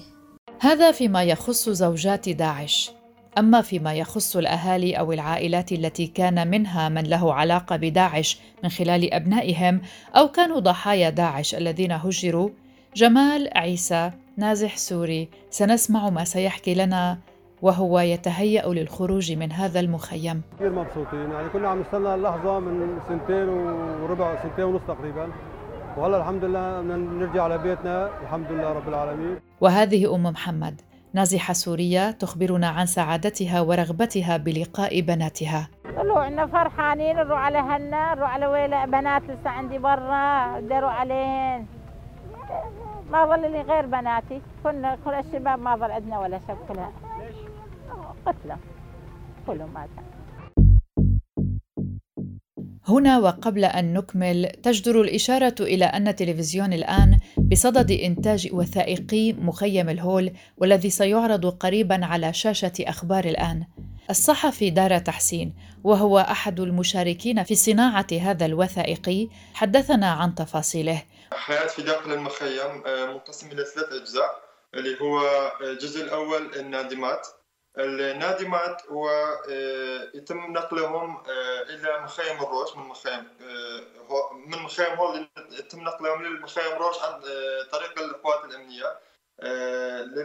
هذا 0.61 0.93
فيما 0.93 1.23
يخص 1.23 1.69
زوجات 1.69 2.29
داعش. 2.29 2.91
أما 3.39 3.61
فيما 3.61 3.95
يخص 3.95 4.37
الأهالي 4.37 4.99
أو 4.99 5.13
العائلات 5.13 5.73
التي 5.73 6.07
كان 6.07 6.49
منها 6.49 6.89
من 6.89 7.03
له 7.03 7.35
علاقة 7.35 7.77
بداعش 7.77 8.39
من 8.65 8.71
خلال 8.71 9.15
أبنائهم 9.15 9.81
أو 10.17 10.29
كانوا 10.29 10.61
ضحايا 10.61 11.11
داعش 11.11 11.55
الذين 11.55 11.93
هجروا 11.93 12.51
جمال 12.97 13.51
عيسى 13.57 14.11
نازح 14.37 14.77
سوري 14.77 15.29
سنسمع 15.51 16.11
ما 16.11 16.25
سيحكي 16.25 16.75
لنا 16.75 17.19
وهو 17.63 18.01
يتهيأ 18.01 18.69
للخروج 18.69 19.33
من 19.33 19.53
هذا 19.53 19.81
المخيم. 19.81 20.43
كثير 20.57 20.73
مبسوطين. 20.73 21.31
يعني 21.31 21.49
كنا 21.49 21.69
عم 21.69 21.81
نستنى 21.81 22.15
اللحظة 22.15 22.59
من 22.61 22.99
سنتين 23.09 23.49
وربع 24.03 24.43
سنتين 24.43 24.65
ونص 24.65 24.83
تقريبا. 24.89 25.29
وهلأ 25.97 26.17
الحمد 26.17 26.45
لله 26.45 26.81
بدنا 26.81 26.97
نرجع 26.97 27.43
على 27.43 27.59
بيتنا 27.59 28.11
الحمد 28.23 28.53
لله 28.53 28.73
رب 28.73 28.89
العالمين. 28.89 29.41
وهذه 29.61 30.15
أم 30.15 30.23
محمد 30.23 30.81
نازحة 31.15 31.53
سورية 31.53 32.11
تخبرنا 32.11 32.69
عن 32.69 32.87
سعادتها 32.87 33.61
ورغبتها 33.61 34.37
بلقاء 34.37 35.01
بناتها. 35.01 35.69
طلوعنا 35.97 36.47
فرحانين 36.47 37.17
نروح 37.17 37.41
على 37.41 37.59
هنا 37.59 38.15
نروح 38.15 38.31
على 38.31 38.47
ويلة 38.47 38.85
بنات 38.85 39.23
لسه 39.23 39.51
عندي 39.51 39.79
برا. 39.79 40.61
بدي 40.61 40.75
أروح 40.75 41.01
عليهن. 41.01 41.67
ما 43.13 43.27
ظل 43.27 43.53
لي 43.53 43.61
غير 43.61 43.87
بناتي 43.87 44.41
كنا 44.65 44.99
كل 45.05 45.11
الشباب 45.15 45.59
ما 45.59 45.77
ظل 45.77 45.91
عندنا 45.91 46.19
ولا 46.19 46.41
شب 46.49 46.57
كلها 46.69 46.93
قتلى 48.27 48.57
كلهم 49.47 49.75
ماتوا 49.75 50.03
هنا 52.89 53.19
وقبل 53.19 53.65
أن 53.65 53.95
نكمل 53.95 54.47
تجدر 54.63 55.01
الإشارة 55.01 55.55
إلى 55.61 55.85
أن 55.85 56.15
تلفزيون 56.15 56.73
الآن 56.73 57.19
بصدد 57.39 57.91
إنتاج 57.91 58.49
وثائقي 58.53 59.33
مخيم 59.33 59.89
الهول 59.89 60.33
والذي 60.57 60.91
سيعرض 60.91 61.47
قريبا 61.47 62.07
على 62.07 62.33
شاشة 62.33 62.73
أخبار 62.81 63.25
الآن. 63.25 63.65
الصحفي 64.11 64.71
دار 64.71 64.99
تحسين 64.99 65.55
وهو 65.85 66.19
أحد 66.19 66.61
المشاركين 66.61 67.43
في 67.43 67.55
صناعة 67.55 68.07
هذا 68.21 68.47
الوثائقي 68.47 69.29
حدثنا 69.55 70.11
عن 70.11 70.35
تفاصيله. 70.35 71.03
حياة 71.33 71.67
في 71.67 71.83
داخل 71.83 72.13
المخيم 72.13 72.83
آه، 72.87 73.07
منقسم 73.07 73.47
إلى 73.47 73.65
ثلاث 73.65 73.93
أجزاء 73.93 74.43
اللي 74.75 75.01
هو 75.01 75.21
الجزء 75.61 76.05
الأول 76.05 76.57
النادمات. 76.57 77.29
النادمات 77.79 78.83
هو 78.91 79.09
آه، 79.51 80.11
يتم 80.15 80.53
نقلهم 80.53 81.17
آه، 81.17 81.63
إلى 81.63 82.01
مخيم 82.01 82.43
الروش 82.43 82.77
من 82.77 82.83
مخيم 82.83 83.29
آه، 83.43 84.33
من 84.47 84.59
مخيم 84.59 84.95
هول 84.95 85.29
يتم 85.51 85.81
نقلهم 85.81 86.23
للمخيم 86.23 86.73
روش 86.73 86.97
عن 87.03 87.21
طريق 87.73 87.99
القوات 87.99 88.45
الأمنية 88.45 88.99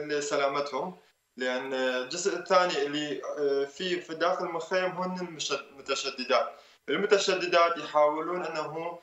لسلامتهم. 0.07 0.97
لأن 1.37 1.73
الجزء 1.73 2.37
الثاني 2.37 2.85
اللي 2.85 3.21
في 3.67 4.01
في 4.01 4.15
داخل 4.15 4.45
المخيم 4.45 4.85
هن 4.85 5.27
المتشددات 5.27 6.53
المتشددات 6.89 7.77
يحاولون 7.77 8.43
أنه 8.45 8.99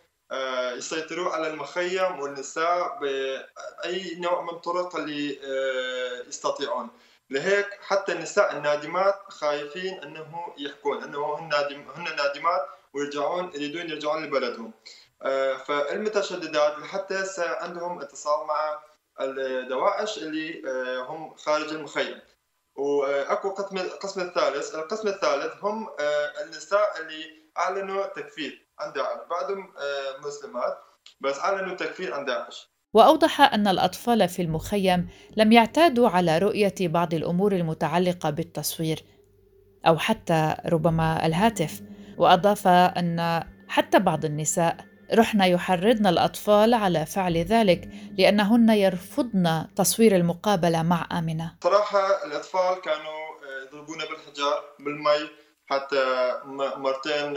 يسيطروا 0.77 1.33
على 1.33 1.47
المخيم 1.47 2.21
والنساء 2.21 2.99
بأي 2.99 4.15
نوع 4.15 4.43
من 4.43 4.49
الطرق 4.49 4.97
اللي 4.97 5.39
يستطيعون. 6.29 6.91
لهيك 7.31 7.79
حتى 7.81 8.13
النساء 8.13 8.53
النادمات 8.57 9.19
خايفين 9.29 10.03
أنه 10.03 10.55
يحكون 10.59 11.03
أنه 11.03 11.39
هن 11.39 11.49
نادم 11.49 11.91
هن 11.91 12.17
نادمات 12.17 12.67
ويرجعون 12.95 13.51
يريدون 13.55 13.91
يرجعون 13.91 14.25
لبلدهم. 14.25 14.73
فالمتشددات 15.67 16.79
لحتى 16.79 17.25
عندهم 17.39 18.01
اتصال 18.01 18.47
مع 18.47 18.81
الدواعش 19.21 20.19
اللي 20.19 20.63
هم 21.09 21.37
خارج 21.37 21.69
المخيم. 21.69 22.21
وأكو 22.77 23.51
قسم 23.51 23.79
القسم 23.79 24.21
الثالث 24.21 24.75
القسم 24.75 25.09
الثالث 25.09 25.53
هم 25.63 25.91
النساء 26.41 27.01
اللي 27.01 27.44
اعلنوا 27.59 28.07
تكفير 28.07 28.69
عن 28.79 28.93
داعش 28.93 29.19
بعضهم 29.31 29.73
مسلمات 30.27 30.79
بس 31.21 31.39
أعلنوا 31.39 31.75
تكفير 31.75 32.15
عن 32.15 32.25
داعش 32.25 32.75
وأوضح 32.95 33.41
أن 33.41 33.69
الأطفال 33.69 34.29
في 34.29 34.43
المخيم 34.43 35.09
لم 35.37 35.53
يعتادوا 35.53 36.09
على 36.09 36.39
رؤية 36.39 36.75
بعض 36.81 37.15
الأمور 37.15 37.53
المتعلقة 37.53 38.31
بالتصوير 38.31 39.05
أو 39.87 39.99
حتى 39.99 40.55
ربما 40.67 41.27
الهاتف 41.27 41.83
وأضاف 42.19 42.67
أن 42.69 43.45
حتى 43.69 43.99
بعض 43.99 44.25
النساء 44.25 44.77
رحن 45.15 45.41
يحرضن 45.41 46.07
الأطفال 46.07 46.75
على 46.75 47.07
فعل 47.07 47.37
ذلك 47.37 47.89
لأنهن 48.19 48.71
يرفضن 48.71 49.67
تصوير 49.77 50.17
المقابلة 50.17 50.83
مع 50.83 51.09
آمنة. 51.13 51.57
صراحة 51.65 52.25
الأطفال 52.25 52.81
كانوا 52.81 53.25
يضربونا 53.67 54.05
بالحجار 54.05 54.65
بالمي 54.81 55.31
حتى 55.71 56.41
مرتين 56.77 57.37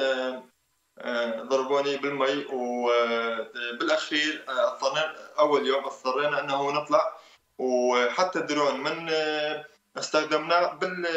آه، 0.99 1.41
ضربوني 1.41 1.97
بالمي 1.97 2.45
وبالاخير 2.53 4.45
آه، 4.49 4.67
اضطرينا 4.67 5.15
أول 5.39 5.67
يوم 5.67 5.85
اضطرينا 5.85 6.39
إنه 6.39 6.71
نطلع 6.71 7.17
وحتى 7.59 8.39
الدرون 8.39 8.79
من 8.79 9.09
آه، 9.09 9.65
استخدمناه 9.97 10.73
بال 10.73 11.07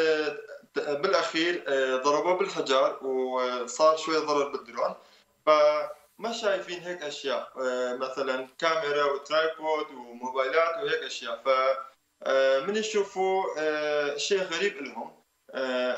بالأخير 0.75 1.63
ضربوه 2.03 2.37
بالحجار 2.37 3.05
وصار 3.05 3.97
شوي 3.97 4.17
ضرر 4.17 4.47
بالدرون. 4.49 4.95
فما 5.45 6.31
شايفين 6.31 6.79
هيك 6.79 7.01
أشياء 7.01 7.51
مثلا 7.97 8.47
كاميرا 8.59 9.03
و 9.03 9.16
tripod 9.16 9.91
وموبايلات 9.91 10.83
وهيك 10.83 11.03
أشياء. 11.03 11.41
ف 11.45 11.49
من 12.67 12.75
يشوفوا 12.75 13.43
شيء 14.17 14.43
غريب 14.43 14.77
لهم. 14.77 15.20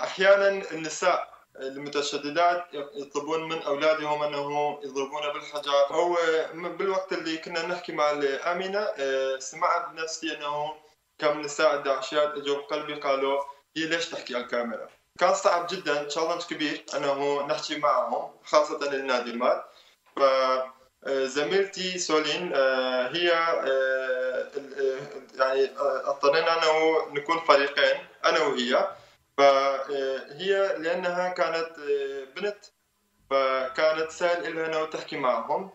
أحيانا 0.03 0.71
النساء 0.71 1.33
المتشددات 1.59 2.65
يطلبون 2.73 3.49
من 3.49 3.61
أولادهم 3.61 4.23
انه 4.23 4.79
يضربون 4.83 5.33
بالحجار 5.33 5.85
هو 5.91 6.17
بالوقت 6.53 7.13
اللي 7.13 7.37
كنا 7.37 7.67
نحكي 7.67 7.91
مع 7.91 8.11
امينه 8.51 8.79
آه، 8.79 9.39
سمعت 9.39 9.89
بنفسي 9.89 10.37
أنه 10.37 10.73
كم 11.19 11.41
نساء 11.41 11.75
الداعشيات 11.75 12.33
أجوا 12.37 12.55
بقلبي 12.57 12.93
قالوا 12.93 13.43
هي 13.77 13.85
ليش 13.85 14.09
تحكي 14.09 14.35
على 14.35 14.43
الكاميرا؟ 14.43 14.89
كان 15.19 15.33
صعب 15.33 15.67
جدا 15.67 16.03
تشالنج 16.03 16.41
كبير 16.41 16.85
أنه 16.95 17.45
نحكي 17.47 17.77
معهم 17.77 18.31
خاصة 18.43 18.93
النادمات 18.93 19.65
ف 20.15 20.19
آه، 20.19 21.25
زميلتي 21.25 21.97
سولين 21.97 22.51
آه، 22.55 23.07
هي 23.07 23.27
يعني 25.35 25.69
اضطرينا 25.79 26.63
أنه 26.63 27.05
نكون 27.13 27.39
فريقين 27.39 28.07
أنا 28.25 28.39
وهي. 28.39 28.87
فهي 29.37 30.75
لأنها 30.77 31.29
كانت 31.29 31.69
بنت 32.35 32.65
فكانت 33.29 34.11
سهل 34.11 34.55
لها 34.55 34.65
إنه 34.65 34.85
تحكي 34.85 35.17
معهم. 35.17 35.71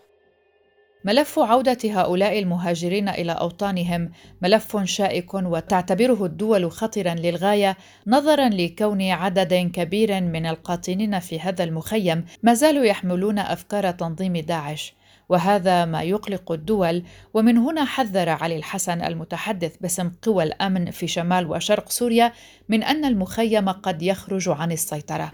ملف 1.05 1.39
عودة 1.39 1.79
هؤلاء 1.85 2.39
المهاجرين 2.39 3.09
إلى 3.09 3.33
أوطانهم 3.33 4.11
ملف 4.43 4.77
شائك 4.85 5.35
وتعتبره 5.35 6.25
الدول 6.25 6.73
خطرا 6.73 7.15
للغاية 7.15 7.77
نظرا 8.07 8.49
لكون 8.49 9.03
عدد 9.03 9.55
كبير 9.55 10.21
من 10.21 10.47
القاطنين 10.47 11.19
في 11.19 11.41
هذا 11.41 11.65
المخيم 11.65 12.25
ما 12.43 12.55
زالوا 12.55 12.85
يحملون 12.85 13.39
أفكار 13.39 13.91
تنظيم 13.91 14.37
داعش. 14.37 14.95
وهذا 15.29 15.85
ما 15.85 16.03
يقلق 16.03 16.53
الدول. 16.53 17.03
ومن 17.35 17.59
هنا 17.59 17.85
حذر 17.85 18.29
علي 18.29 18.57
الحسن 18.57 19.03
المتحدث 19.03 19.77
باسم 19.77 20.11
قوى 20.23 20.45
الأمن 20.45 20.91
في 20.91 21.07
شمال 21.07 21.51
وشرق 21.51 21.91
سوريا 21.91 22.33
من 22.69 22.83
أن 22.83 23.05
المخيم 23.05 23.69
قد 23.69 24.03
يخرج 24.03 24.49
عن 24.49 24.73
السيطرة. 24.73 25.33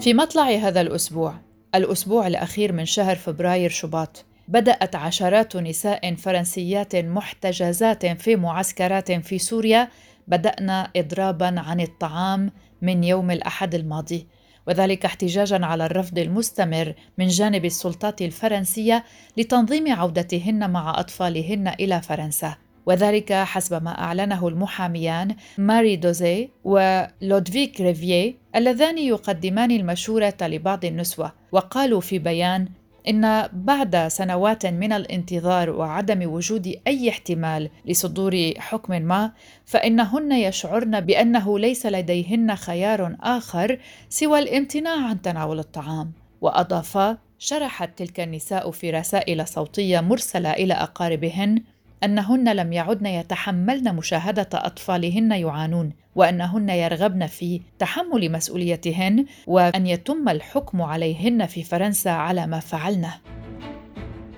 في 0.00 0.14
مطلع 0.14 0.50
هذا 0.50 0.80
الأسبوع 0.80 1.49
الأسبوع 1.74 2.26
الأخير 2.26 2.72
من 2.72 2.84
شهر 2.84 3.16
فبراير 3.16 3.70
شباط. 3.70 4.24
بدأت 4.48 4.96
عشرات 4.96 5.56
نساء 5.56 6.14
فرنسيات 6.14 6.96
محتجزات 6.96 8.06
في 8.06 8.36
معسكرات 8.36 9.12
في 9.12 9.38
سوريا. 9.38 9.88
بدأنا 10.28 10.90
اضرابا 10.96 11.60
عن 11.60 11.80
الطعام 11.80 12.50
من 12.82 13.04
يوم 13.04 13.30
الأحد 13.30 13.74
الماضي 13.74 14.26
وذلك 14.66 15.04
احتجاجا 15.04 15.66
على 15.66 15.86
الرفض 15.86 16.18
المستمر 16.18 16.94
من 17.18 17.28
جانب 17.28 17.64
السلطات 17.64 18.22
الفرنسية 18.22 19.04
لتنظيم 19.36 19.92
عودتهن 19.92 20.70
مع 20.70 21.00
أطفالهن 21.00 21.68
إلى 21.68 22.02
فرنسا. 22.02 22.56
وذلك 22.86 23.32
حسب 23.32 23.82
ما 23.82 24.00
أعلنه 24.00 24.48
المحاميان 24.48 25.36
ماري 25.58 25.96
دوزي 25.96 26.48
ولودفيك 26.64 27.80
ريفيه 27.80 28.34
اللذان 28.56 28.98
يقدمان 28.98 29.70
المشورة 29.70 30.36
لبعض 30.42 30.84
النسوة 30.84 31.32
وقالوا 31.52 32.00
في 32.00 32.18
بيان 32.18 32.68
إن 33.08 33.48
بعد 33.52 34.08
سنوات 34.08 34.66
من 34.66 34.92
الانتظار 34.92 35.70
وعدم 35.70 36.32
وجود 36.32 36.74
أي 36.86 37.08
احتمال 37.08 37.70
لصدور 37.86 38.52
حكم 38.58 39.02
ما 39.02 39.32
فإنهن 39.64 40.32
يشعرن 40.32 41.00
بأنه 41.00 41.58
ليس 41.58 41.86
لديهن 41.86 42.56
خيار 42.56 43.16
آخر 43.20 43.78
سوى 44.08 44.38
الامتناع 44.38 45.08
عن 45.08 45.22
تناول 45.22 45.58
الطعام. 45.58 46.12
وأضافا 46.40 47.18
شرحت 47.38 47.98
تلك 47.98 48.20
النساء 48.20 48.70
في 48.70 48.90
رسائل 48.90 49.48
صوتية 49.48 50.00
مرسلة 50.00 50.52
إلى 50.52 50.74
أقاربهن 50.74 51.62
أنهن 52.04 52.56
لم 52.56 52.72
يعدن 52.72 53.06
يتحملن 53.06 53.94
مشاهدة 53.94 54.48
أطفالهن 54.54 55.32
يعانون 55.32 55.92
وأنهن 56.14 56.68
يرغبن 56.68 57.26
في 57.26 57.60
تحمل 57.78 58.32
مسؤوليتهن 58.32 59.26
وأن 59.46 59.86
يتم 59.86 60.28
الحكم 60.28 60.82
عليهن 60.82 61.46
في 61.46 61.62
فرنسا 61.62 62.08
على 62.08 62.46
ما 62.46 62.60
فعلنه. 62.60 63.14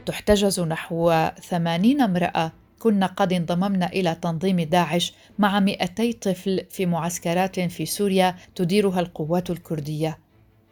تحتجز 0.06 0.60
نحو 0.60 1.28
ثمانين 1.42 2.00
امرأة. 2.00 2.52
كن 2.78 3.04
قد 3.04 3.32
انضممن 3.32 3.82
إلى 3.82 4.14
تنظيم 4.14 4.60
داعش 4.60 5.14
مع 5.38 5.60
200 5.60 6.12
طفل 6.12 6.60
في 6.70 6.86
معسكرات 6.86 7.60
في 7.60 7.86
سوريا 7.86 8.34
تديرها 8.54 9.00
القوات 9.00 9.50
الكردية. 9.50 10.18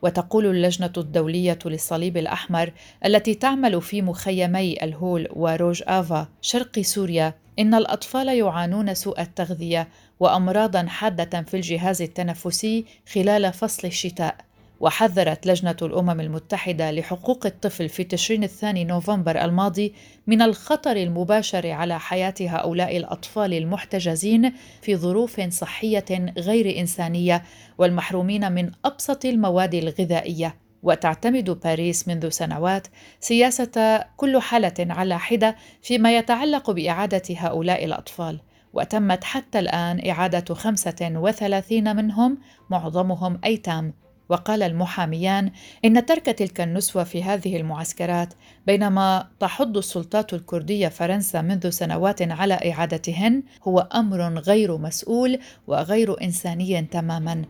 وتقول 0.03 0.47
اللجنة 0.47 0.93
الدولية 0.97 1.59
للصليب 1.65 2.17
الأحمر 2.17 2.73
التي 3.07 3.35
تعمل 3.35 3.83
في 3.83 4.03
مخيمي 4.03 4.85
الهول 4.85 5.29
وروج 5.33 5.83
آفا 5.87 6.29
شرق 6.41 6.81
سوريا 6.81 7.35
إن 7.59 7.75
الأطفال 7.75 8.29
يعانون 8.29 8.95
سوء 8.95 9.21
التغذية 9.21 9.89
وأمراضا 10.21 10.87
حادة 10.87 11.43
في 11.43 11.55
الجهاز 11.55 12.03
التنفسي 12.03 12.85
خلال 13.13 13.53
فصل 13.53 13.89
الشتاء. 13.89 14.37
وحذرت 14.81 15.47
لجنة 15.47 15.77
الأمم 15.83 16.21
المتحدة 16.21 16.90
لحقوق 16.90 17.47
الطفل 17.47 17.88
في 17.88 18.05
تشرين 18.05 18.45
الثاني 18.45 18.85
نوفمبر 18.85 19.45
الماضي 19.45 19.95
من 20.27 20.43
الخطر 20.43 20.97
المباشر 20.97 21.71
على 21.71 22.01
حياة 22.01 22.35
هؤلاء 22.40 22.97
الأطفال 22.97 23.55
المحتجزين 23.55 24.53
في 24.83 24.97
ظروف 24.97 25.40
صحية 25.40 26.33
غير 26.38 26.81
إنسانية 26.81 27.43
والمحرومين 27.79 28.53
من 28.53 28.71
أبسط 28.85 29.25
المواد 29.25 29.75
الغذائية. 29.75 30.57
وتعتمد 30.83 31.51
باريس 31.51 32.09
منذ 32.09 32.29
سنوات 32.29 32.87
سياسة 33.21 34.05
كل 34.16 34.40
حالة 34.40 34.75
على 34.79 35.19
حدة 35.19 35.57
فيما 35.83 36.16
يتعلق 36.16 36.71
بإعادة 36.71 37.23
هؤلاء 37.37 37.85
الأطفال. 37.85 38.40
وتمت 38.73 39.25
حتى 39.25 39.59
الآن 39.59 40.09
إعادة 40.09 40.55
35 40.55 41.97
منهم 41.97 42.38
معظمهم 42.71 43.40
أيتام. 43.45 43.95
وقال 44.31 44.62
المحاميان 44.62 45.51
إن 45.85 46.07
ترك 46.07 46.27
تلك 46.27 46.61
النسوة 46.61 47.05
في 47.05 47.23
هذه 47.23 47.57
المعسكرات 47.57 48.35
بينما 48.66 49.29
تحض 49.40 49.77
السلطات 49.77 50.35
الكردية 50.35 50.88
فرنسا 50.88 51.43
منذ 51.43 51.71
سنوات 51.71 52.23
على 52.23 52.55
إعادتهن 52.55 53.43
هو 53.62 53.88
أمر 53.95 54.38
غير 54.38 54.77
مسؤول 54.77 55.38
وغير 55.66 56.23
إنساني 56.23 56.83
تماما. 56.83 57.45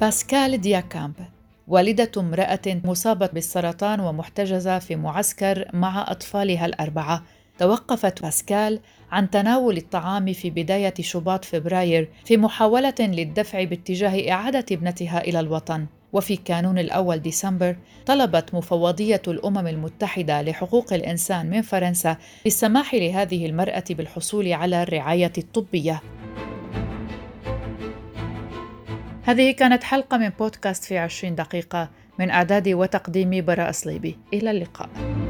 باسكال 0.00 0.60
دياكامب 0.60 1.14
والدة 1.68 2.10
امرأة 2.16 2.80
مصابة 2.84 3.26
بالسرطان 3.26 4.00
ومحتجزة 4.00 4.78
في 4.78 4.96
معسكر 4.96 5.68
مع 5.72 6.06
أطفالها 6.08 6.66
الأربعة 6.66 7.22
توقفت 7.58 8.22
باسكال 8.22 8.80
عن 9.12 9.30
تناول 9.30 9.76
الطعام 9.76 10.32
في 10.32 10.50
بداية 10.50 10.94
شباط 11.00 11.44
فبراير 11.44 12.08
في 12.24 12.36
محاولة 12.36 12.94
للدفع 13.00 13.64
باتجاه 13.64 14.32
إعادة 14.32 14.66
ابنتها 14.72 15.20
إلى 15.20 15.40
الوطن. 15.40 15.86
وفي 16.12 16.36
كانون 16.36 16.78
الأول 16.78 17.18
ديسمبر 17.18 17.76
طلبت 18.06 18.54
مفوضية 18.54 19.22
الأمم 19.28 19.66
المتحدة 19.66 20.42
لحقوق 20.42 20.92
الإنسان 20.92 21.50
من 21.50 21.62
فرنسا 21.62 22.16
بالسماح 22.44 22.94
لهذه 22.94 23.46
المرأة 23.46 23.84
بالحصول 23.90 24.52
على 24.52 24.82
الرعاية 24.82 25.32
الطبية. 25.38 26.02
هذه 29.24 29.50
كانت 29.50 29.84
حلقة 29.84 30.16
من 30.16 30.28
بودكاست 30.28 30.84
في 30.84 30.98
عشرين 30.98 31.34
دقيقة 31.34 31.90
من 32.18 32.30
إعداد 32.30 32.68
وتقديم 32.68 33.44
براء 33.44 33.70
صليبي. 33.70 34.18
إلى 34.32 34.50
اللقاء. 34.50 35.21